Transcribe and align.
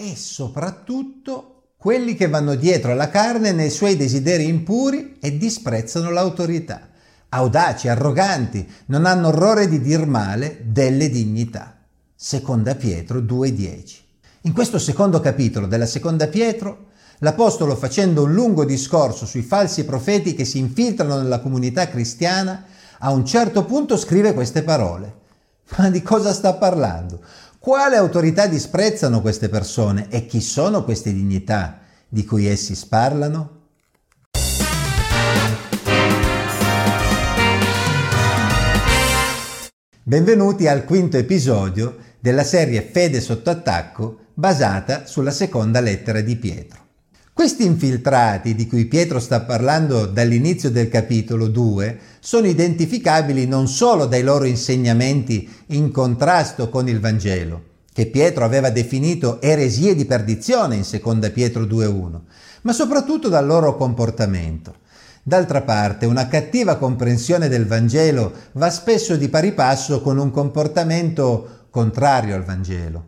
e 0.00 0.16
soprattutto 0.16 1.72
quelli 1.76 2.14
che 2.14 2.26
vanno 2.26 2.54
dietro 2.54 2.92
alla 2.92 3.10
carne 3.10 3.52
nei 3.52 3.68
suoi 3.68 3.96
desideri 3.96 4.48
impuri 4.48 5.18
e 5.20 5.36
disprezzano 5.36 6.10
l'autorità. 6.10 6.88
Audaci, 7.28 7.86
arroganti, 7.86 8.66
non 8.86 9.04
hanno 9.04 9.28
orrore 9.28 9.68
di 9.68 9.78
dir 9.78 10.06
male 10.06 10.62
delle 10.64 11.10
dignità. 11.10 11.76
Seconda 12.16 12.74
Pietro 12.76 13.18
2,10. 13.20 13.96
In 14.42 14.54
questo 14.54 14.78
secondo 14.78 15.20
capitolo 15.20 15.66
della 15.66 15.84
Seconda 15.84 16.28
Pietro, 16.28 16.86
l'Apostolo 17.18 17.76
facendo 17.76 18.22
un 18.22 18.32
lungo 18.32 18.64
discorso 18.64 19.26
sui 19.26 19.42
falsi 19.42 19.84
profeti 19.84 20.32
che 20.32 20.46
si 20.46 20.56
infiltrano 20.56 21.18
nella 21.20 21.40
comunità 21.40 21.88
cristiana, 21.88 22.64
a 23.00 23.10
un 23.10 23.26
certo 23.26 23.66
punto 23.66 23.98
scrive 23.98 24.32
queste 24.32 24.62
parole. 24.62 25.18
Ma 25.76 25.90
di 25.90 26.02
cosa 26.02 26.32
sta 26.32 26.54
parlando? 26.54 27.20
Quale 27.62 27.96
autorità 27.96 28.46
disprezzano 28.46 29.20
queste 29.20 29.50
persone 29.50 30.06
e 30.08 30.24
chi 30.24 30.40
sono 30.40 30.82
queste 30.82 31.12
dignità 31.12 31.80
di 32.08 32.24
cui 32.24 32.46
essi 32.46 32.74
parlano? 32.88 33.58
Benvenuti 40.02 40.68
al 40.68 40.86
quinto 40.86 41.18
episodio 41.18 41.98
della 42.18 42.44
serie 42.44 42.80
Fede 42.80 43.20
sotto 43.20 43.50
attacco 43.50 44.28
basata 44.32 45.04
sulla 45.04 45.30
seconda 45.30 45.80
lettera 45.80 46.22
di 46.22 46.36
Pietro. 46.36 46.89
Questi 47.32 47.64
infiltrati 47.64 48.54
di 48.54 48.66
cui 48.66 48.84
Pietro 48.84 49.18
sta 49.18 49.40
parlando 49.40 50.04
dall'inizio 50.04 50.70
del 50.70 50.88
capitolo 50.88 51.46
2 51.46 51.98
sono 52.20 52.46
identificabili 52.46 53.46
non 53.46 53.66
solo 53.66 54.04
dai 54.04 54.22
loro 54.22 54.44
insegnamenti 54.44 55.48
in 55.68 55.90
contrasto 55.90 56.68
con 56.68 56.86
il 56.88 57.00
Vangelo, 57.00 57.62
che 57.92 58.06
Pietro 58.06 58.44
aveva 58.44 58.68
definito 58.68 59.40
eresie 59.40 59.94
di 59.94 60.04
perdizione 60.04 60.76
in 60.76 60.82
2 60.82 61.30
Pietro 61.30 61.62
2.1, 61.62 62.20
ma 62.62 62.72
soprattutto 62.72 63.28
dal 63.28 63.46
loro 63.46 63.74
comportamento. 63.74 64.74
D'altra 65.22 65.62
parte, 65.62 66.06
una 66.06 66.26
cattiva 66.26 66.76
comprensione 66.76 67.48
del 67.48 67.66
Vangelo 67.66 68.32
va 68.52 68.68
spesso 68.70 69.16
di 69.16 69.28
pari 69.28 69.52
passo 69.52 70.02
con 70.02 70.18
un 70.18 70.30
comportamento 70.30 71.66
contrario 71.70 72.34
al 72.34 72.44
Vangelo. 72.44 73.04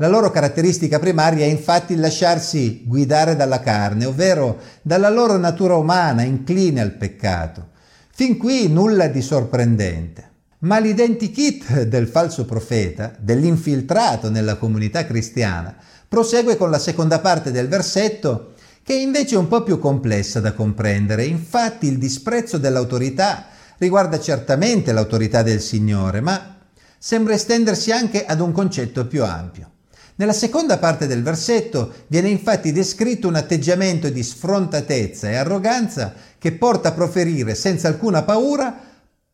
La 0.00 0.06
loro 0.06 0.30
caratteristica 0.30 1.00
primaria 1.00 1.44
è 1.44 1.48
infatti 1.48 1.96
lasciarsi 1.96 2.84
guidare 2.86 3.34
dalla 3.34 3.58
carne, 3.58 4.04
ovvero 4.04 4.60
dalla 4.80 5.08
loro 5.08 5.36
natura 5.36 5.74
umana 5.74 6.22
incline 6.22 6.80
al 6.80 6.92
peccato. 6.92 7.70
Fin 8.14 8.36
qui 8.36 8.68
nulla 8.68 9.08
di 9.08 9.20
sorprendente. 9.20 10.30
Ma 10.60 10.78
l'identikit 10.78 11.82
del 11.82 12.06
falso 12.06 12.44
profeta, 12.44 13.12
dell'infiltrato 13.18 14.30
nella 14.30 14.54
comunità 14.54 15.04
cristiana, 15.04 15.74
prosegue 16.06 16.56
con 16.56 16.70
la 16.70 16.78
seconda 16.78 17.18
parte 17.18 17.50
del 17.50 17.66
versetto 17.66 18.52
che 18.84 18.94
è 18.94 19.00
invece 19.00 19.34
un 19.34 19.48
po' 19.48 19.64
più 19.64 19.80
complessa 19.80 20.38
da 20.38 20.52
comprendere. 20.52 21.24
Infatti 21.24 21.88
il 21.88 21.98
disprezzo 21.98 22.56
dell'autorità 22.56 23.46
riguarda 23.78 24.20
certamente 24.20 24.92
l'autorità 24.92 25.42
del 25.42 25.60
Signore, 25.60 26.20
ma 26.20 26.56
sembra 26.96 27.34
estendersi 27.34 27.90
anche 27.90 28.24
ad 28.24 28.38
un 28.38 28.52
concetto 28.52 29.04
più 29.08 29.24
ampio. 29.24 29.72
Nella 30.18 30.32
seconda 30.32 30.78
parte 30.78 31.06
del 31.06 31.22
versetto 31.22 31.92
viene 32.08 32.28
infatti 32.28 32.72
descritto 32.72 33.28
un 33.28 33.36
atteggiamento 33.36 34.08
di 34.08 34.24
sfrontatezza 34.24 35.30
e 35.30 35.36
arroganza 35.36 36.12
che 36.38 36.50
porta 36.50 36.88
a 36.88 36.92
proferire 36.92 37.54
senza 37.54 37.86
alcuna 37.86 38.24
paura 38.24 38.76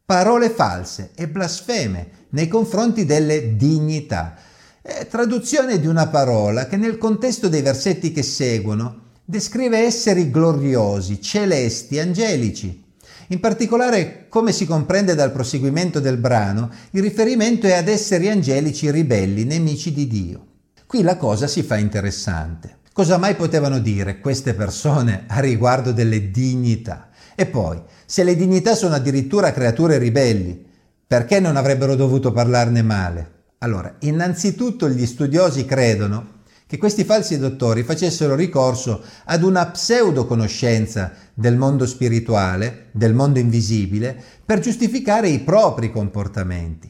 parole 0.05 0.51
false 0.51 1.13
e 1.15 1.27
blasfeme 1.27 2.27
nei 2.31 2.49
confronti 2.49 3.07
delle 3.07 3.57
dignità. 3.57 4.35
È 4.83 5.07
traduzione 5.07 5.81
di 5.81 5.87
una 5.87 6.09
parola 6.09 6.67
che 6.67 6.77
nel 6.77 6.99
contesto 6.99 7.49
dei 7.49 7.63
versetti 7.63 8.13
che 8.13 8.23
seguono 8.23 9.13
descrive 9.25 9.79
esseri 9.79 10.31
gloriosi, 10.31 11.19
celesti, 11.23 11.99
angelici. 11.99 12.85
In 13.29 13.41
particolare, 13.41 14.27
come 14.29 14.53
si 14.53 14.67
comprende 14.67 15.15
dal 15.15 15.33
proseguimento 15.33 15.99
del 15.99 16.19
brano, 16.19 16.71
il 16.91 17.01
riferimento 17.01 17.67
è 17.67 17.73
ad 17.73 17.89
esseri 17.89 18.29
angelici 18.29 18.91
ribelli, 18.91 19.45
nemici 19.45 19.91
di 19.91 20.07
Dio. 20.07 20.47
Qui 20.95 21.03
la 21.03 21.17
cosa 21.17 21.49
si 21.49 21.65
fa 21.65 21.77
interessante. 21.77 22.77
Cosa 22.93 23.19
mai 23.19 23.35
potevano 23.35 23.81
dire 23.81 24.21
queste 24.21 24.55
persone 24.55 25.25
a 25.27 25.41
riguardo 25.41 25.91
delle 25.91 26.31
dignità? 26.31 27.09
E 27.35 27.47
poi, 27.47 27.83
se 28.07 28.23
le 28.23 28.37
dignità 28.37 28.77
sono 28.77 28.95
addirittura 28.95 29.53
creature 29.53 29.99
ribelli, 29.99 30.65
perché 31.05 31.41
non 31.41 31.57
avrebbero 31.57 31.97
dovuto 31.97 32.31
parlarne 32.31 32.83
male? 32.83 33.33
Allora, 33.59 33.93
innanzitutto 34.03 34.89
gli 34.89 35.05
studiosi 35.05 35.65
credono 35.65 36.43
che 36.65 36.79
questi 36.79 37.03
falsi 37.03 37.41
dottori 37.41 37.83
facessero 37.83 38.37
ricorso 38.37 39.03
ad 39.25 39.43
una 39.43 39.67
pseudo 39.67 40.27
conoscenza 40.27 41.11
del 41.35 41.57
mondo 41.57 41.87
spirituale, 41.87 42.91
del 42.93 43.15
mondo 43.15 43.41
invisibile, 43.41 44.17
per 44.45 44.61
giustificare 44.61 45.27
i 45.27 45.41
propri 45.41 45.91
comportamenti. 45.91 46.89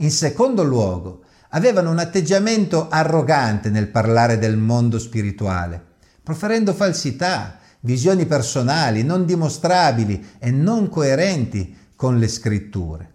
In 0.00 0.10
secondo 0.10 0.62
luogo, 0.62 1.22
avevano 1.50 1.90
un 1.90 1.98
atteggiamento 1.98 2.88
arrogante 2.88 3.70
nel 3.70 3.88
parlare 3.88 4.38
del 4.38 4.56
mondo 4.56 4.98
spirituale, 4.98 5.82
proferendo 6.22 6.74
falsità, 6.74 7.58
visioni 7.80 8.26
personali 8.26 9.02
non 9.02 9.24
dimostrabili 9.24 10.30
e 10.38 10.50
non 10.50 10.88
coerenti 10.88 11.74
con 11.94 12.18
le 12.18 12.28
scritture. 12.28 13.12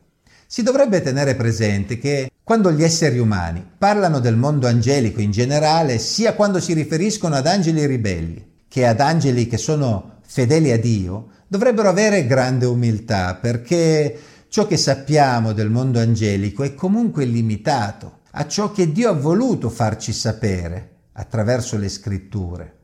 Si 0.48 0.64
dovrebbe 0.64 1.02
tenere 1.02 1.36
presente 1.36 1.98
che 1.98 2.32
quando 2.44 2.72
gli 2.72 2.84
esseri 2.84 3.18
umani 3.18 3.66
parlano 3.78 4.20
del 4.20 4.36
mondo 4.36 4.68
angelico 4.68 5.22
in 5.22 5.32
generale, 5.32 5.98
sia 5.98 6.34
quando 6.34 6.60
si 6.60 6.74
riferiscono 6.74 7.36
ad 7.36 7.48
angeli 7.48 7.86
ribelli 7.86 8.52
che 8.68 8.88
ad 8.88 9.00
angeli 9.00 9.48
che 9.48 9.58
sono 9.58 10.20
fedeli 10.26 10.72
a 10.72 10.80
Dio, 10.80 11.28
dovrebbero 11.48 11.90
avere 11.90 12.26
grande 12.26 12.66
umiltà 12.66 13.36
perché 13.36 14.20
ciò 14.48 14.66
che 14.66 14.78
sappiamo 14.78 15.54
del 15.54 15.70
mondo 15.70 16.00
angelico 16.00 16.64
è 16.64 16.74
comunque 16.74 17.26
limitato 17.26 18.22
a 18.36 18.48
ciò 18.48 18.72
che 18.72 18.92
Dio 18.92 19.10
ha 19.10 19.14
voluto 19.14 19.70
farci 19.70 20.12
sapere 20.12 20.90
attraverso 21.14 21.78
le 21.78 21.88
scritture. 21.88 22.78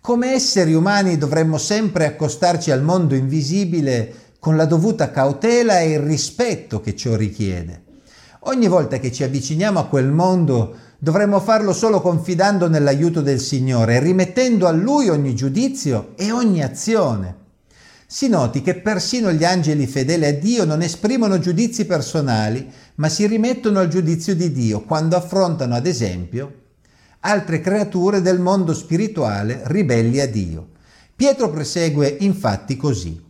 Come 0.00 0.32
esseri 0.32 0.72
umani 0.72 1.18
dovremmo 1.18 1.58
sempre 1.58 2.06
accostarci 2.06 2.70
al 2.70 2.82
mondo 2.82 3.14
invisibile 3.14 4.14
con 4.38 4.56
la 4.56 4.64
dovuta 4.64 5.10
cautela 5.10 5.80
e 5.80 5.90
il 5.90 5.98
rispetto 5.98 6.80
che 6.80 6.96
ciò 6.96 7.16
richiede. 7.16 7.84
Ogni 8.42 8.68
volta 8.68 8.98
che 8.98 9.12
ci 9.12 9.24
avviciniamo 9.24 9.78
a 9.78 9.88
quel 9.88 10.10
mondo 10.10 10.76
dovremmo 10.98 11.40
farlo 11.40 11.74
solo 11.74 12.00
confidando 12.00 12.66
nell'aiuto 12.68 13.20
del 13.20 13.40
Signore, 13.40 13.98
rimettendo 13.98 14.66
a 14.66 14.70
Lui 14.70 15.10
ogni 15.10 15.34
giudizio 15.34 16.12
e 16.16 16.32
ogni 16.32 16.62
azione. 16.62 17.47
Si 18.10 18.26
noti 18.26 18.62
che 18.62 18.76
persino 18.76 19.30
gli 19.32 19.44
angeli 19.44 19.86
fedeli 19.86 20.24
a 20.24 20.32
Dio 20.32 20.64
non 20.64 20.80
esprimono 20.80 21.38
giudizi 21.38 21.84
personali, 21.84 22.66
ma 22.94 23.10
si 23.10 23.26
rimettono 23.26 23.80
al 23.80 23.88
giudizio 23.88 24.34
di 24.34 24.50
Dio 24.50 24.80
quando 24.80 25.14
affrontano, 25.14 25.74
ad 25.74 25.86
esempio, 25.86 26.54
altre 27.20 27.60
creature 27.60 28.22
del 28.22 28.40
mondo 28.40 28.72
spirituale 28.72 29.60
ribelli 29.64 30.20
a 30.20 30.26
Dio. 30.26 30.68
Pietro 31.14 31.50
prosegue 31.50 32.16
infatti 32.20 32.78
così. 32.78 33.22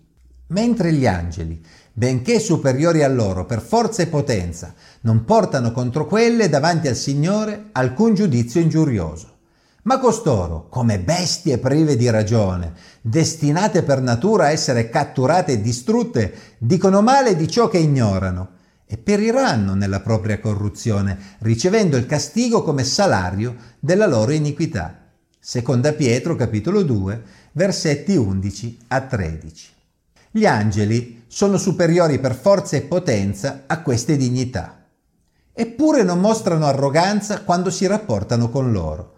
Mentre 0.51 0.93
gli 0.93 1.09
angeli, 1.09 1.61
benché 1.93 2.39
superiori 2.39 3.03
a 3.03 3.09
loro 3.09 3.47
per 3.47 3.61
forza 3.61 4.03
e 4.03 4.07
potenza, 4.07 4.73
non 5.01 5.25
portano 5.25 5.73
contro 5.73 6.07
quelle 6.07 6.49
davanti 6.49 6.87
al 6.87 6.95
Signore 6.95 7.71
alcun 7.73 8.15
giudizio 8.15 8.61
ingiurioso. 8.61 9.38
Ma 9.83 9.99
costoro, 9.99 10.69
come 10.69 10.99
bestie 10.99 11.59
prive 11.59 11.97
di 11.97 12.11
ragione, 12.11 12.73
destinate 13.01 13.83
per 13.83 14.01
natura 14.01 14.45
a 14.45 14.51
essere 14.51 14.91
catturate 14.91 15.53
e 15.53 15.61
distrutte, 15.61 16.57
dicono 16.59 17.01
male 17.01 17.37
di 17.37 17.49
ciò 17.49 17.69
che 17.69 17.79
ignorano 17.79 18.57
e 18.87 18.97
periranno 18.97 19.75
nella 19.75 20.01
propria 20.01 20.41
corruzione, 20.41 21.37
ricevendo 21.41 21.97
il 21.97 22.07
castigo 22.07 22.63
come 22.63 22.85
salario 22.85 23.55
della 23.79 24.07
loro 24.07 24.33
iniquità. 24.33 25.07
Seconda 25.39 25.93
Pietro 25.93 26.35
capitolo 26.37 26.83
2, 26.83 27.23
versetti 27.53 28.17
11 28.17 28.79
a 28.89 29.01
13. 29.03 29.69
Gli 30.31 30.45
angeli 30.45 31.25
sono 31.29 31.57
superiori 31.57 32.19
per 32.19 32.35
forza 32.35 32.77
e 32.77 32.83
potenza 32.83 33.65
a 33.67 33.81
queste 33.83 34.17
dignità. 34.17 34.85
Eppure 35.53 36.03
non 36.03 36.21
mostrano 36.21 36.67
arroganza 36.67 37.43
quando 37.43 37.71
si 37.71 37.87
rapportano 37.87 38.51
con 38.51 38.73
loro. 38.73 39.17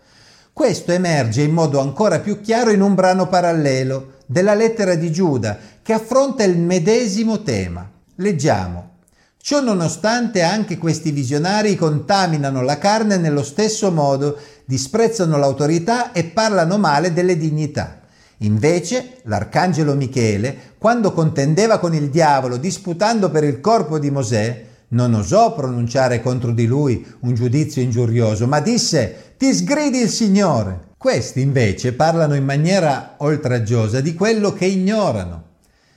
Questo 0.60 0.92
emerge 0.92 1.40
in 1.40 1.52
modo 1.52 1.80
ancora 1.80 2.18
più 2.18 2.42
chiaro 2.42 2.70
in 2.70 2.82
un 2.82 2.94
brano 2.94 3.28
parallelo 3.28 4.16
della 4.26 4.52
lettera 4.52 4.94
di 4.94 5.10
Giuda 5.10 5.56
che 5.80 5.94
affronta 5.94 6.44
il 6.44 6.58
medesimo 6.58 7.40
tema. 7.40 7.90
Leggiamo 8.16 8.96
Ciò 9.40 9.62
nonostante 9.62 10.42
anche 10.42 10.76
questi 10.76 11.12
visionari 11.12 11.76
contaminano 11.76 12.60
la 12.60 12.76
carne 12.76 13.16
nello 13.16 13.42
stesso 13.42 13.90
modo, 13.90 14.36
disprezzano 14.66 15.38
l'autorità 15.38 16.12
e 16.12 16.24
parlano 16.24 16.76
male 16.76 17.14
delle 17.14 17.38
dignità. 17.38 18.00
Invece 18.40 19.20
l'arcangelo 19.22 19.94
Michele, 19.94 20.74
quando 20.76 21.12
contendeva 21.12 21.78
con 21.78 21.94
il 21.94 22.10
diavolo 22.10 22.58
disputando 22.58 23.30
per 23.30 23.44
il 23.44 23.60
corpo 23.60 23.98
di 23.98 24.10
Mosè, 24.10 24.66
non 24.88 25.14
osò 25.14 25.54
pronunciare 25.54 26.20
contro 26.20 26.50
di 26.50 26.66
lui 26.66 27.06
un 27.20 27.32
giudizio 27.34 27.80
ingiurioso, 27.80 28.46
ma 28.46 28.60
disse 28.60 29.29
ti 29.40 29.54
sgridi 29.54 30.00
il 30.00 30.10
Signore. 30.10 30.88
Questi 30.98 31.40
invece 31.40 31.94
parlano 31.94 32.34
in 32.34 32.44
maniera 32.44 33.14
oltraggiosa 33.16 34.02
di 34.02 34.12
quello 34.12 34.52
che 34.52 34.66
ignorano 34.66 35.44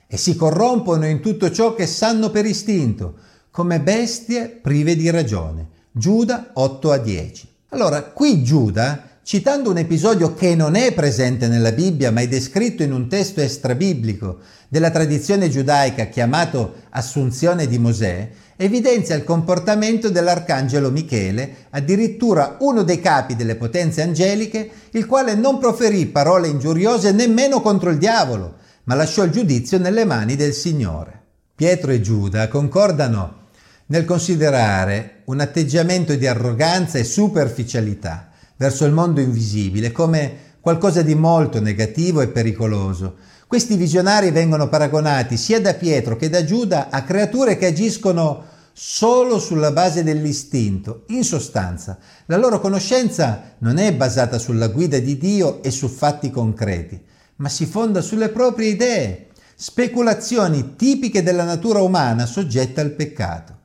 e 0.08 0.16
si 0.16 0.38
corrompono 0.38 1.06
in 1.06 1.20
tutto 1.20 1.52
ciò 1.52 1.76
che 1.76 1.86
sanno 1.86 2.30
per 2.30 2.46
istinto, 2.46 3.16
come 3.52 3.82
bestie 3.82 4.48
prive 4.48 4.96
di 4.96 5.10
ragione. 5.10 5.68
Giuda 5.92 6.52
8 6.54 6.92
a 6.94 6.98
10. 6.98 7.48
Allora, 7.72 8.04
qui 8.04 8.44
Giuda 8.44 9.10
citando 9.24 9.72
un 9.72 9.78
episodio 9.78 10.34
che 10.34 10.56
non 10.56 10.76
è 10.76 10.94
presente 10.94 11.50
nella 11.50 11.74
Bibbia 11.74 12.12
ma 12.12 12.22
è 12.22 12.30
descritto 12.30 12.82
in 12.82 12.94
un 12.94 13.10
testo 13.10 13.42
extrabiblico 13.42 14.40
della 14.70 14.90
tradizione 14.90 15.50
giudaica 15.50 16.06
chiamato 16.06 16.76
Assunzione 16.92 17.68
di 17.68 17.78
Mosè, 17.78 18.30
evidenzia 18.56 19.16
il 19.16 19.24
comportamento 19.24 20.10
dell'arcangelo 20.10 20.92
Michele, 20.92 21.68
addirittura 21.72 22.58
uno 22.60 22.84
dei 22.84 23.00
capi 23.00 23.36
delle 23.36 23.56
potenze 23.56 24.02
angeliche, 24.02 24.70
il 24.92 25.06
quale 25.06 25.36
non 25.36 25.58
proferì 25.58 26.06
parole 26.06 26.48
ingiuriose 26.48 27.12
nemmeno 27.12 27.62
contro 27.62 27.90
il 27.90 27.98
diavolo, 27.98 28.56
ma 28.86 28.96
lasciò 28.96 29.24
il 29.24 29.32
giudizio 29.32 29.78
nelle 29.78 30.06
mani 30.06 30.36
del 30.36 30.54
Signore. 30.54 31.22
Pietro 31.56 31.92
e 31.92 32.02
Giuda 32.02 32.48
concordano 32.48 33.42
nel 33.88 34.06
considerare 34.06 35.22
un 35.26 35.40
atteggiamento 35.40 36.16
di 36.16 36.26
arroganza 36.26 36.98
e 36.98 37.04
superficialità 37.04 38.30
verso 38.58 38.86
il 38.86 38.92
mondo 38.92 39.22
invisibile 39.22 39.92
come 39.92 40.52
qualcosa 40.60 41.02
di 41.02 41.16
molto 41.16 41.60
negativo 41.60 42.22
e 42.22 42.30
pericoloso. 42.30 43.18
Questi 43.54 43.76
visionari 43.76 44.32
vengono 44.32 44.68
paragonati 44.68 45.38
sia 45.38 45.62
da 45.62 45.76
Pietro 45.76 46.16
che 46.16 46.28
da 46.28 46.44
Giuda 46.44 46.90
a 46.90 47.04
creature 47.04 47.56
che 47.56 47.68
agiscono 47.68 48.46
solo 48.74 49.38
sulla 49.38 49.70
base 49.70 50.02
dell'istinto. 50.02 51.04
In 51.10 51.24
sostanza, 51.24 52.00
la 52.26 52.38
loro 52.38 52.60
conoscenza 52.60 53.54
non 53.60 53.78
è 53.78 53.94
basata 53.94 54.40
sulla 54.40 54.70
guida 54.70 54.98
di 54.98 55.20
Dio 55.20 55.62
e 55.62 55.70
su 55.70 55.88
fatti 55.88 56.32
concreti, 56.32 57.00
ma 57.36 57.48
si 57.48 57.68
fonda 57.68 58.02
sulle 58.02 58.30
proprie 58.30 58.70
idee, 58.70 59.28
speculazioni 59.54 60.76
tipiche 60.76 61.22
della 61.22 61.44
natura 61.44 61.84
umana 61.84 62.26
soggetta 62.26 62.82
al 62.82 62.94
peccato. 62.94 63.60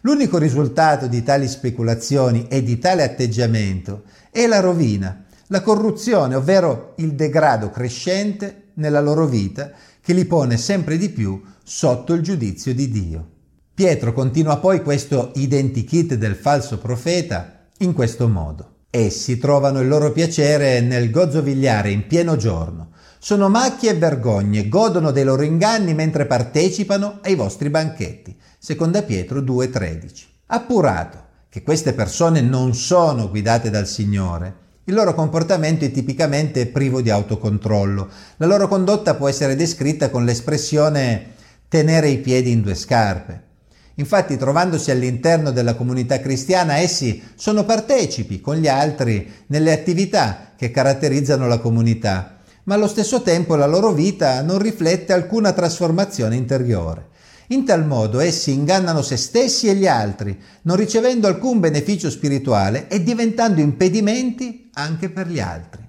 L'unico 0.00 0.38
risultato 0.38 1.06
di 1.06 1.22
tali 1.22 1.48
speculazioni 1.48 2.46
e 2.48 2.62
di 2.62 2.78
tale 2.78 3.02
atteggiamento 3.02 4.04
è 4.30 4.46
la 4.46 4.60
rovina, 4.60 5.22
la 5.48 5.60
corruzione, 5.60 6.34
ovvero 6.34 6.94
il 6.96 7.12
degrado 7.12 7.68
crescente 7.68 8.62
nella 8.74 9.00
loro 9.00 9.26
vita 9.26 9.70
che 10.00 10.12
li 10.12 10.24
pone 10.24 10.56
sempre 10.56 10.96
di 10.96 11.08
più 11.08 11.42
sotto 11.62 12.12
il 12.12 12.22
giudizio 12.22 12.74
di 12.74 12.90
Dio. 12.90 13.28
Pietro 13.74 14.12
continua 14.12 14.58
poi 14.58 14.82
questo 14.82 15.32
identikit 15.34 16.14
del 16.14 16.36
falso 16.36 16.78
profeta 16.78 17.66
in 17.78 17.92
questo 17.92 18.28
modo. 18.28 18.70
Essi 18.90 19.38
trovano 19.38 19.80
il 19.80 19.88
loro 19.88 20.12
piacere 20.12 20.80
nel 20.80 21.10
gozzovigliare 21.10 21.90
in 21.90 22.06
pieno 22.06 22.36
giorno. 22.36 22.90
Sono 23.18 23.48
macchie 23.48 23.90
e 23.90 23.94
vergogne, 23.94 24.68
godono 24.68 25.10
dei 25.10 25.24
loro 25.24 25.42
inganni 25.42 25.94
mentre 25.94 26.26
partecipano 26.26 27.18
ai 27.22 27.34
vostri 27.34 27.70
banchetti. 27.70 28.36
Seconda 28.58 29.02
Pietro 29.02 29.40
2,13. 29.40 30.24
Appurato 30.46 31.24
che 31.48 31.62
queste 31.62 31.94
persone 31.94 32.40
non 32.40 32.74
sono 32.74 33.28
guidate 33.28 33.70
dal 33.70 33.86
Signore, 33.88 34.54
il 34.86 34.94
loro 34.94 35.14
comportamento 35.14 35.86
è 35.86 35.90
tipicamente 35.90 36.66
privo 36.66 37.00
di 37.00 37.08
autocontrollo. 37.08 38.08
La 38.36 38.46
loro 38.46 38.68
condotta 38.68 39.14
può 39.14 39.28
essere 39.28 39.56
descritta 39.56 40.10
con 40.10 40.26
l'espressione 40.26 41.32
tenere 41.68 42.08
i 42.08 42.18
piedi 42.18 42.50
in 42.50 42.60
due 42.60 42.74
scarpe. 42.74 43.42
Infatti, 43.94 44.36
trovandosi 44.36 44.90
all'interno 44.90 45.52
della 45.52 45.74
comunità 45.74 46.20
cristiana, 46.20 46.78
essi 46.78 47.22
sono 47.34 47.64
partecipi 47.64 48.40
con 48.40 48.56
gli 48.56 48.68
altri 48.68 49.30
nelle 49.46 49.72
attività 49.72 50.52
che 50.56 50.70
caratterizzano 50.70 51.46
la 51.46 51.58
comunità, 51.58 52.40
ma 52.64 52.74
allo 52.74 52.88
stesso 52.88 53.22
tempo 53.22 53.56
la 53.56 53.66
loro 53.66 53.92
vita 53.92 54.42
non 54.42 54.58
riflette 54.58 55.12
alcuna 55.12 55.52
trasformazione 55.52 56.36
interiore. 56.36 57.12
In 57.48 57.66
tal 57.66 57.84
modo 57.84 58.20
essi 58.20 58.52
ingannano 58.52 59.02
se 59.02 59.18
stessi 59.18 59.68
e 59.68 59.74
gli 59.74 59.86
altri, 59.86 60.38
non 60.62 60.76
ricevendo 60.76 61.26
alcun 61.26 61.60
beneficio 61.60 62.08
spirituale 62.08 62.88
e 62.88 63.02
diventando 63.02 63.60
impedimenti 63.60 64.70
anche 64.72 65.10
per 65.10 65.28
gli 65.28 65.40
altri. 65.40 65.86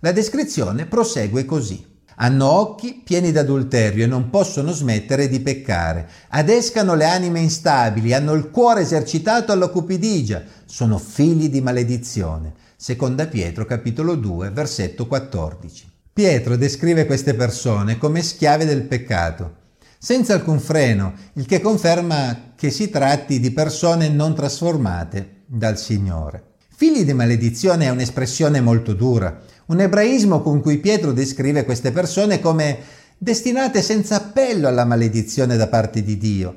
La 0.00 0.12
descrizione 0.12 0.84
prosegue 0.84 1.46
così. 1.46 1.92
Hanno 2.16 2.46
occhi 2.46 3.00
pieni 3.02 3.32
d'adulterio 3.32 4.04
e 4.04 4.06
non 4.06 4.28
possono 4.28 4.72
smettere 4.72 5.26
di 5.26 5.40
peccare. 5.40 6.06
Adescano 6.28 6.94
le 6.94 7.06
anime 7.06 7.40
instabili, 7.40 8.12
hanno 8.12 8.34
il 8.34 8.50
cuore 8.50 8.82
esercitato 8.82 9.52
alla 9.52 9.68
cupidigia, 9.68 10.42
sono 10.66 10.98
figli 10.98 11.48
di 11.48 11.62
maledizione. 11.62 12.52
Seconda 12.76 13.26
Pietro 13.26 13.64
capitolo 13.64 14.16
2 14.16 14.50
versetto 14.50 15.06
14. 15.06 15.90
Pietro 16.12 16.56
descrive 16.56 17.06
queste 17.06 17.34
persone 17.34 17.96
come 17.96 18.22
schiave 18.22 18.66
del 18.66 18.82
peccato 18.82 19.62
senza 20.04 20.34
alcun 20.34 20.60
freno, 20.60 21.14
il 21.32 21.46
che 21.46 21.62
conferma 21.62 22.52
che 22.56 22.70
si 22.70 22.90
tratti 22.90 23.40
di 23.40 23.52
persone 23.52 24.10
non 24.10 24.34
trasformate 24.34 25.44
dal 25.46 25.78
Signore. 25.78 26.56
Figli 26.76 27.06
di 27.06 27.14
maledizione 27.14 27.86
è 27.86 27.88
un'espressione 27.88 28.60
molto 28.60 28.92
dura, 28.92 29.40
un 29.68 29.80
ebraismo 29.80 30.42
con 30.42 30.60
cui 30.60 30.76
Pietro 30.76 31.14
descrive 31.14 31.64
queste 31.64 31.90
persone 31.90 32.38
come 32.38 32.80
destinate 33.16 33.80
senza 33.80 34.16
appello 34.16 34.68
alla 34.68 34.84
maledizione 34.84 35.56
da 35.56 35.68
parte 35.68 36.02
di 36.02 36.18
Dio. 36.18 36.54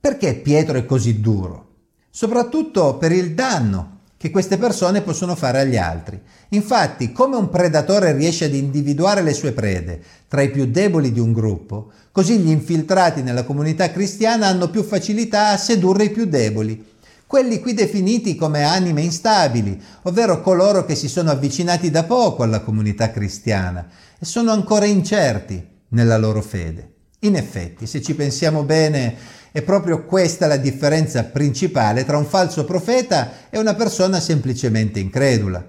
Perché 0.00 0.34
Pietro 0.34 0.76
è 0.76 0.84
così 0.84 1.20
duro? 1.20 1.74
Soprattutto 2.10 2.98
per 2.98 3.12
il 3.12 3.34
danno 3.34 4.00
che 4.22 4.30
queste 4.30 4.56
persone 4.56 5.00
possono 5.00 5.34
fare 5.34 5.58
agli 5.58 5.76
altri. 5.76 6.16
Infatti, 6.50 7.10
come 7.10 7.34
un 7.34 7.48
predatore 7.48 8.12
riesce 8.12 8.44
ad 8.44 8.54
individuare 8.54 9.20
le 9.20 9.34
sue 9.34 9.50
prede 9.50 10.00
tra 10.28 10.42
i 10.42 10.50
più 10.52 10.66
deboli 10.66 11.10
di 11.10 11.18
un 11.18 11.32
gruppo, 11.32 11.90
così 12.12 12.38
gli 12.38 12.50
infiltrati 12.50 13.20
nella 13.22 13.42
comunità 13.42 13.90
cristiana 13.90 14.46
hanno 14.46 14.70
più 14.70 14.84
facilità 14.84 15.48
a 15.48 15.56
sedurre 15.56 16.04
i 16.04 16.10
più 16.10 16.26
deboli, 16.26 16.90
quelli 17.26 17.58
qui 17.58 17.74
definiti 17.74 18.36
come 18.36 18.62
anime 18.62 19.00
instabili, 19.02 19.76
ovvero 20.02 20.40
coloro 20.40 20.84
che 20.84 20.94
si 20.94 21.08
sono 21.08 21.32
avvicinati 21.32 21.90
da 21.90 22.04
poco 22.04 22.44
alla 22.44 22.60
comunità 22.60 23.10
cristiana 23.10 23.88
e 24.20 24.24
sono 24.24 24.52
ancora 24.52 24.84
incerti 24.84 25.66
nella 25.88 26.16
loro 26.16 26.42
fede. 26.42 26.90
In 27.24 27.34
effetti, 27.34 27.88
se 27.88 28.00
ci 28.00 28.14
pensiamo 28.14 28.62
bene, 28.62 29.16
è 29.52 29.60
proprio 29.60 30.04
questa 30.06 30.46
la 30.46 30.56
differenza 30.56 31.24
principale 31.24 32.06
tra 32.06 32.16
un 32.16 32.24
falso 32.24 32.64
profeta 32.64 33.50
e 33.50 33.58
una 33.58 33.74
persona 33.74 34.18
semplicemente 34.18 34.98
incredula. 34.98 35.62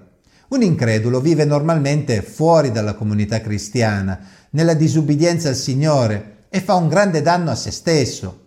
Un 0.48 0.62
incredulo 0.62 1.20
vive 1.20 1.44
normalmente 1.44 2.22
fuori 2.22 2.72
dalla 2.72 2.94
comunità 2.94 3.42
cristiana, 3.42 4.18
nella 4.50 4.74
disubbidienza 4.74 5.50
al 5.50 5.54
Signore 5.54 6.46
e 6.48 6.60
fa 6.60 6.74
un 6.74 6.88
grande 6.88 7.20
danno 7.20 7.50
a 7.50 7.54
se 7.54 7.70
stesso. 7.70 8.40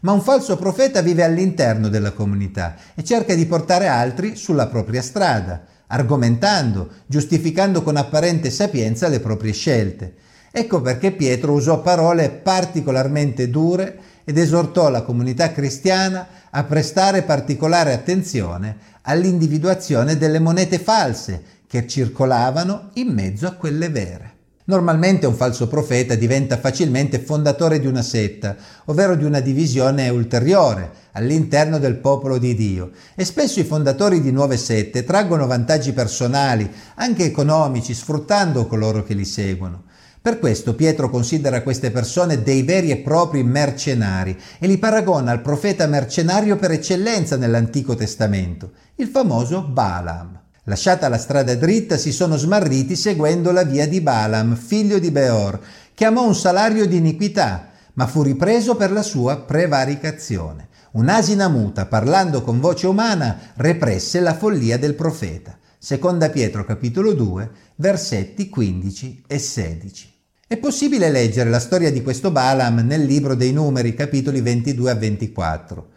Ma 0.00 0.12
un 0.12 0.20
falso 0.20 0.56
profeta 0.56 1.00
vive 1.00 1.24
all'interno 1.24 1.88
della 1.88 2.12
comunità 2.12 2.76
e 2.94 3.02
cerca 3.02 3.34
di 3.34 3.46
portare 3.46 3.88
altri 3.88 4.36
sulla 4.36 4.68
propria 4.68 5.02
strada, 5.02 5.64
argomentando, 5.88 6.90
giustificando 7.06 7.82
con 7.82 7.96
apparente 7.96 8.50
sapienza 8.50 9.08
le 9.08 9.18
proprie 9.18 9.52
scelte. 9.52 10.14
Ecco 10.52 10.80
perché 10.80 11.10
Pietro 11.10 11.52
usò 11.52 11.80
parole 11.80 12.30
particolarmente 12.30 13.50
dure 13.50 13.98
ed 14.28 14.38
esortò 14.38 14.88
la 14.90 15.02
comunità 15.02 15.52
cristiana 15.52 16.26
a 16.50 16.64
prestare 16.64 17.22
particolare 17.22 17.92
attenzione 17.92 18.76
all'individuazione 19.02 20.18
delle 20.18 20.40
monete 20.40 20.80
false 20.80 21.40
che 21.68 21.86
circolavano 21.86 22.90
in 22.94 23.12
mezzo 23.12 23.46
a 23.46 23.52
quelle 23.52 23.88
vere. 23.88 24.34
Normalmente 24.64 25.26
un 25.26 25.34
falso 25.36 25.68
profeta 25.68 26.16
diventa 26.16 26.58
facilmente 26.58 27.20
fondatore 27.20 27.78
di 27.78 27.86
una 27.86 28.02
setta, 28.02 28.56
ovvero 28.86 29.14
di 29.14 29.22
una 29.22 29.38
divisione 29.38 30.08
ulteriore 30.08 30.90
all'interno 31.12 31.78
del 31.78 31.98
popolo 31.98 32.36
di 32.36 32.52
Dio 32.56 32.90
e 33.14 33.24
spesso 33.24 33.60
i 33.60 33.64
fondatori 33.64 34.20
di 34.20 34.32
nuove 34.32 34.56
sette 34.56 35.04
traggono 35.04 35.46
vantaggi 35.46 35.92
personali, 35.92 36.68
anche 36.96 37.24
economici, 37.24 37.94
sfruttando 37.94 38.66
coloro 38.66 39.04
che 39.04 39.14
li 39.14 39.24
seguono. 39.24 39.84
Per 40.26 40.40
questo 40.40 40.74
Pietro 40.74 41.08
considera 41.08 41.62
queste 41.62 41.92
persone 41.92 42.42
dei 42.42 42.64
veri 42.64 42.90
e 42.90 42.96
propri 42.96 43.44
mercenari 43.44 44.36
e 44.58 44.66
li 44.66 44.76
paragona 44.76 45.30
al 45.30 45.40
profeta 45.40 45.86
mercenario 45.86 46.56
per 46.56 46.72
eccellenza 46.72 47.36
nell'Antico 47.36 47.94
Testamento, 47.94 48.72
il 48.96 49.06
famoso 49.06 49.62
Balaam. 49.62 50.36
Lasciata 50.64 51.08
la 51.08 51.16
strada 51.16 51.54
dritta, 51.54 51.96
si 51.96 52.10
sono 52.10 52.36
smarriti 52.36 52.96
seguendo 52.96 53.52
la 53.52 53.62
via 53.62 53.86
di 53.86 54.00
Balaam, 54.00 54.56
figlio 54.56 54.98
di 54.98 55.12
Beor, 55.12 55.60
che 55.94 56.06
amò 56.06 56.26
un 56.26 56.34
salario 56.34 56.88
di 56.88 56.96
iniquità, 56.96 57.68
ma 57.92 58.08
fu 58.08 58.22
ripreso 58.22 58.74
per 58.74 58.90
la 58.90 59.02
sua 59.02 59.36
prevaricazione. 59.36 60.70
Un'asina 60.94 61.46
muta, 61.46 61.86
parlando 61.86 62.42
con 62.42 62.58
voce 62.58 62.88
umana, 62.88 63.52
represse 63.54 64.18
la 64.18 64.34
follia 64.34 64.76
del 64.76 64.94
profeta. 64.94 65.56
Seconda 65.78 66.30
Pietro 66.30 66.64
capitolo 66.64 67.12
2, 67.12 67.50
versetti 67.76 68.48
15 68.48 69.22
e 69.28 69.38
16. 69.38 70.14
È 70.48 70.56
possibile 70.58 71.10
leggere 71.10 71.50
la 71.50 71.58
storia 71.58 71.90
di 71.90 72.04
questo 72.04 72.30
Balaam 72.30 72.78
nel 72.86 73.02
libro 73.02 73.34
dei 73.34 73.50
numeri, 73.50 73.94
capitoli 73.94 74.40
22 74.40 74.90
a 74.92 74.94
24. 74.94 75.88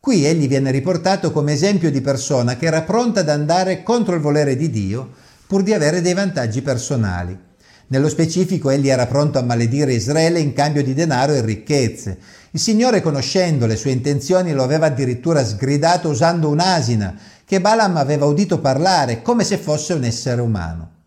Qui 0.00 0.24
egli 0.24 0.48
viene 0.48 0.70
riportato 0.70 1.30
come 1.30 1.52
esempio 1.52 1.90
di 1.90 2.00
persona 2.00 2.56
che 2.56 2.64
era 2.64 2.80
pronta 2.84 3.20
ad 3.20 3.28
andare 3.28 3.82
contro 3.82 4.14
il 4.14 4.22
volere 4.22 4.56
di 4.56 4.70
Dio 4.70 5.10
pur 5.46 5.62
di 5.62 5.74
avere 5.74 6.00
dei 6.00 6.14
vantaggi 6.14 6.62
personali. 6.62 7.38
Nello 7.88 8.08
specifico 8.08 8.70
egli 8.70 8.88
era 8.88 9.06
pronto 9.06 9.38
a 9.38 9.42
maledire 9.42 9.92
Israele 9.92 10.40
in 10.40 10.54
cambio 10.54 10.82
di 10.82 10.94
denaro 10.94 11.34
e 11.34 11.42
ricchezze. 11.42 12.16
Il 12.52 12.60
Signore, 12.60 13.02
conoscendo 13.02 13.66
le 13.66 13.76
sue 13.76 13.90
intenzioni, 13.90 14.54
lo 14.54 14.62
aveva 14.62 14.86
addirittura 14.86 15.44
sgridato 15.44 16.08
usando 16.08 16.48
un'asina 16.48 17.14
che 17.44 17.60
Balaam 17.60 17.98
aveva 17.98 18.24
udito 18.24 18.58
parlare 18.58 19.20
come 19.20 19.44
se 19.44 19.58
fosse 19.58 19.92
un 19.92 20.04
essere 20.04 20.40
umano. 20.40 21.01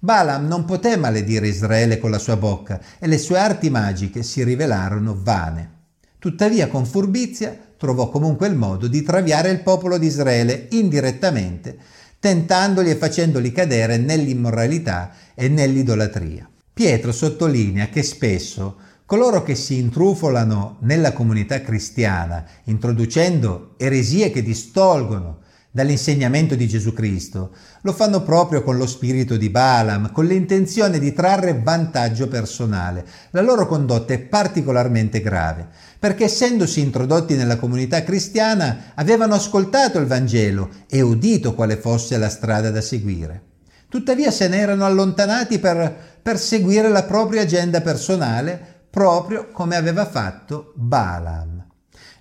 Balaam 0.00 0.46
non 0.46 0.64
poté 0.64 0.96
maledire 0.96 1.48
Israele 1.48 1.98
con 1.98 2.10
la 2.10 2.18
sua 2.18 2.36
bocca 2.36 2.80
e 2.98 3.06
le 3.08 3.18
sue 3.18 3.38
arti 3.38 3.68
magiche 3.68 4.22
si 4.22 4.44
rivelarono 4.44 5.18
vane. 5.20 5.76
Tuttavia 6.18 6.68
con 6.68 6.86
furbizia 6.86 7.56
trovò 7.76 8.08
comunque 8.08 8.46
il 8.46 8.54
modo 8.54 8.86
di 8.86 9.02
traviare 9.02 9.50
il 9.50 9.62
popolo 9.62 9.98
di 9.98 10.06
Israele 10.06 10.68
indirettamente 10.70 11.76
tentandoli 12.20 12.90
e 12.90 12.96
facendoli 12.96 13.52
cadere 13.52 13.96
nell'immoralità 13.96 15.12
e 15.34 15.48
nell'idolatria. 15.48 16.48
Pietro 16.72 17.12
sottolinea 17.12 17.88
che 17.88 18.02
spesso 18.02 18.76
coloro 19.06 19.42
che 19.42 19.54
si 19.54 19.78
intrufolano 19.78 20.76
nella 20.80 21.12
comunità 21.12 21.60
cristiana, 21.60 22.44
introducendo 22.64 23.74
eresie 23.78 24.30
che 24.30 24.42
distolgono 24.42 25.38
dall'insegnamento 25.70 26.54
di 26.54 26.66
Gesù 26.66 26.92
Cristo, 26.92 27.54
lo 27.82 27.92
fanno 27.92 28.22
proprio 28.22 28.62
con 28.62 28.76
lo 28.76 28.86
spirito 28.86 29.36
di 29.36 29.50
Balaam, 29.50 30.12
con 30.12 30.24
l'intenzione 30.24 30.98
di 30.98 31.12
trarre 31.12 31.60
vantaggio 31.62 32.28
personale. 32.28 33.04
La 33.30 33.42
loro 33.42 33.66
condotta 33.66 34.14
è 34.14 34.18
particolarmente 34.18 35.20
grave, 35.20 35.68
perché 35.98 36.24
essendosi 36.24 36.80
introdotti 36.80 37.34
nella 37.34 37.58
comunità 37.58 38.02
cristiana 38.02 38.92
avevano 38.94 39.34
ascoltato 39.34 39.98
il 39.98 40.06
Vangelo 40.06 40.70
e 40.88 41.00
udito 41.00 41.54
quale 41.54 41.76
fosse 41.76 42.16
la 42.16 42.28
strada 42.28 42.70
da 42.70 42.80
seguire. 42.80 43.42
Tuttavia 43.88 44.30
se 44.30 44.48
ne 44.48 44.58
erano 44.58 44.84
allontanati 44.84 45.58
per 45.58 46.18
perseguire 46.20 46.88
la 46.88 47.04
propria 47.04 47.42
agenda 47.42 47.80
personale, 47.80 48.82
proprio 48.90 49.50
come 49.50 49.76
aveva 49.76 50.06
fatto 50.06 50.72
Balaam. 50.74 51.57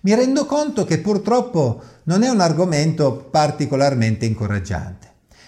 Mi 0.07 0.15
rendo 0.15 0.45
conto 0.45 0.85
che 0.85 0.99
purtroppo 0.99 1.81
non 2.03 2.23
è 2.23 2.29
un 2.29 2.39
argomento 2.39 3.27
particolarmente 3.29 4.25
incoraggiante. 4.25 5.05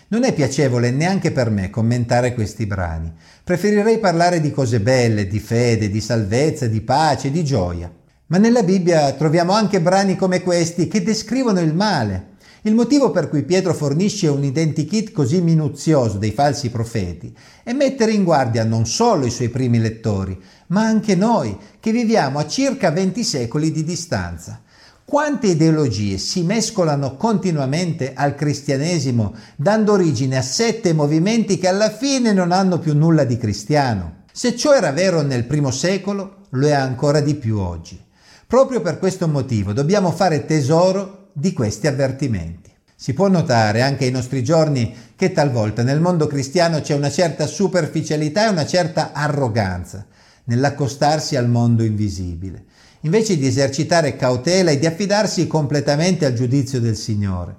Non 0.09 0.25
è 0.25 0.33
piacevole 0.33 0.91
neanche 0.91 1.31
per 1.31 1.49
me 1.49 1.69
commentare 1.69 2.33
questi 2.33 2.65
brani. 2.65 3.09
Preferirei 3.41 3.99
parlare 3.99 4.41
di 4.41 4.51
cose 4.51 4.81
belle, 4.81 5.27
di 5.27 5.39
fede, 5.39 5.89
di 5.89 6.01
salvezza, 6.01 6.67
di 6.67 6.81
pace, 6.81 7.31
di 7.31 7.41
gioia. 7.45 7.89
Ma 8.25 8.37
nella 8.37 8.61
Bibbia 8.61 9.13
troviamo 9.13 9.53
anche 9.53 9.79
brani 9.79 10.17
come 10.17 10.41
questi 10.41 10.89
che 10.89 11.03
descrivono 11.03 11.61
il 11.61 11.73
male. 11.73 12.31
Il 12.63 12.75
motivo 12.75 13.11
per 13.11 13.29
cui 13.29 13.43
Pietro 13.43 13.73
fornisce 13.73 14.27
un 14.27 14.43
identikit 14.43 15.13
così 15.13 15.39
minuzioso 15.39 16.17
dei 16.17 16.31
falsi 16.31 16.69
profeti 16.69 17.33
è 17.63 17.71
mettere 17.71 18.11
in 18.11 18.25
guardia 18.25 18.65
non 18.65 18.85
solo 18.85 19.25
i 19.25 19.31
suoi 19.31 19.47
primi 19.47 19.79
lettori, 19.79 20.37
ma 20.67 20.81
anche 20.81 21.15
noi 21.15 21.57
che 21.79 21.91
viviamo 21.93 22.37
a 22.37 22.47
circa 22.47 22.91
20 22.91 23.23
secoli 23.23 23.71
di 23.71 23.85
distanza. 23.85 24.61
Quante 25.05 25.47
ideologie 25.47 26.17
si 26.17 26.43
mescolano 26.43 27.15
continuamente 27.15 28.11
al 28.13 28.35
cristianesimo, 28.35 29.33
dando 29.55 29.93
origine 29.93 30.37
a 30.37 30.41
sette 30.41 30.91
movimenti 30.91 31.57
che 31.57 31.69
alla 31.69 31.89
fine 31.89 32.33
non 32.33 32.51
hanno 32.51 32.77
più 32.77 32.93
nulla 32.93 33.23
di 33.23 33.37
cristiano? 33.37 34.23
Se 34.33 34.55
ciò 34.57 34.73
era 34.73 34.91
vero 34.91 35.21
nel 35.21 35.45
primo 35.45 35.71
secolo, 35.71 36.45
lo 36.49 36.67
è 36.67 36.73
ancora 36.73 37.21
di 37.21 37.35
più 37.35 37.57
oggi. 37.57 37.99
Proprio 38.45 38.81
per 38.81 38.99
questo 38.99 39.27
motivo 39.27 39.73
dobbiamo 39.73 40.11
fare 40.11 40.45
tesoro 40.45 41.18
di 41.33 41.53
questi 41.53 41.88
avvertimenti. 41.88 42.71
Si 42.95 43.13
può 43.13 43.27
notare 43.27 43.81
anche 43.81 44.05
ai 44.05 44.12
nostri 44.12 44.43
giorni 44.43 44.93
che 45.15 45.31
talvolta 45.31 45.83
nel 45.83 46.01
mondo 46.01 46.27
cristiano 46.27 46.81
c'è 46.81 46.93
una 46.93 47.09
certa 47.09 47.48
superficialità 47.48 48.45
e 48.45 48.51
una 48.51 48.65
certa 48.65 49.13
arroganza 49.13 50.05
nell'accostarsi 50.45 51.36
al 51.36 51.50
mondo 51.50 51.83
invisibile 51.83 52.65
invece 53.01 53.38
di 53.38 53.48
esercitare 53.48 54.15
cautela 54.15 54.71
e 54.71 54.79
di 54.79 54.86
affidarsi 54.86 55.48
completamente 55.48 56.25
al 56.25 56.33
giudizio 56.33 56.79
del 56.79 56.95
Signore. 56.98 57.57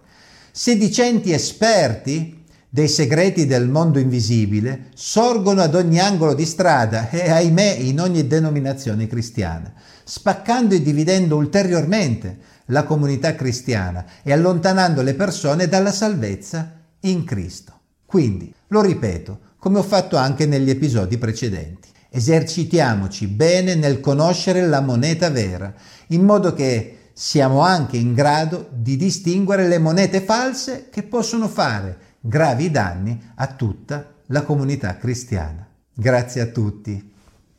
Sedicenti 0.51 1.33
esperti 1.33 2.45
dei 2.69 2.89
segreti 2.89 3.47
del 3.47 3.69
mondo 3.69 3.99
invisibile 3.99 4.89
sorgono 4.95 5.61
ad 5.61 5.75
ogni 5.75 5.99
angolo 5.99 6.35
di 6.35 6.45
strada 6.45 7.09
e 7.09 7.31
ahimè 7.31 7.79
in 7.81 8.01
ogni 8.01 8.27
denominazione 8.27 9.07
cristiana, 9.07 9.73
spaccando 10.05 10.75
e 10.75 10.83
dividendo 10.83 11.37
ulteriormente 11.37 12.50
la 12.71 12.85
comunità 12.85 13.35
cristiana 13.35 14.05
e 14.23 14.33
allontanando 14.33 15.03
le 15.03 15.15
persone 15.15 15.69
dalla 15.69 15.93
salvezza 15.93 16.73
in 17.01 17.25
Cristo. 17.25 17.79
Quindi, 18.07 18.53
lo 18.69 18.81
ripeto, 18.81 19.39
come 19.59 19.79
ho 19.79 19.83
fatto 19.83 20.17
anche 20.17 20.47
negli 20.47 20.71
episodi 20.71 21.19
precedenti. 21.19 21.89
Esercitiamoci 22.09 23.29
bene 23.29 23.77
nel 23.77 24.01
conoscere 24.01 24.67
la 24.67 24.81
moneta 24.81 25.31
vera, 25.31 25.73
in 26.09 26.25
modo 26.25 26.53
che 26.55 27.11
siamo 27.13 27.61
anche 27.61 27.97
in 27.97 28.15
grado 28.15 28.69
di 28.73 28.97
distinguere 28.97 29.69
le 29.69 29.79
monete 29.79 30.21
false 30.21 30.89
che 30.91 31.03
possono 31.03 31.47
fare 31.49 32.09
gravi 32.21 32.71
danni 32.71 33.33
a 33.37 33.47
tutta 33.49 34.13
la 34.27 34.43
comunità 34.43 34.97
cristiana. 34.97 35.67
Grazie 35.93 36.41
a 36.41 36.47
tutti, 36.47 37.13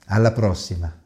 alla 0.08 0.32
prossima. 0.32 1.01